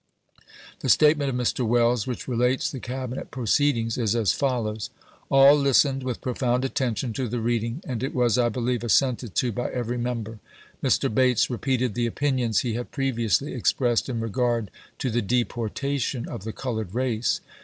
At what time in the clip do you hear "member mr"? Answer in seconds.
9.99-11.13